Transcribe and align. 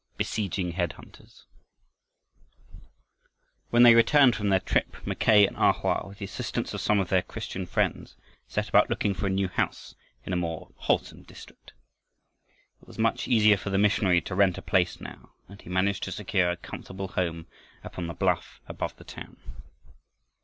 BESIEGING 0.17 0.71
HEAD 0.71 0.93
HUNTERS 0.93 1.45
When 3.69 3.83
they 3.83 3.93
returned 3.93 4.35
from 4.35 4.49
their 4.49 4.59
trip, 4.59 4.95
Mackay 5.05 5.45
and 5.45 5.55
A 5.57 5.71
Hoa 5.73 6.07
with 6.07 6.17
the 6.17 6.25
assistance 6.25 6.73
of 6.73 6.81
some 6.81 6.99
of 6.99 7.09
their 7.09 7.21
Christian 7.21 7.67
friends 7.67 8.15
set 8.47 8.67
about 8.67 8.89
looking 8.89 9.13
for 9.13 9.27
a 9.27 9.29
new 9.29 9.47
house 9.47 9.93
in 10.25 10.33
a 10.33 10.35
more 10.35 10.71
wholesome 10.73 11.21
district. 11.21 11.73
It 12.81 12.87
was 12.87 12.97
much 12.97 13.27
easier 13.27 13.57
for 13.57 13.69
the 13.69 13.77
missionary 13.77 14.21
to 14.21 14.33
rent 14.33 14.57
a 14.57 14.63
place 14.63 14.99
now, 14.99 15.33
and 15.47 15.61
he 15.61 15.69
managed 15.69 16.01
to 16.05 16.11
secure 16.11 16.49
a 16.49 16.57
comfortable 16.57 17.09
home 17.09 17.45
upon 17.83 18.07
the 18.07 18.15
bluff 18.15 18.59
above 18.67 18.95
the 18.95 19.03
town. 19.03 19.37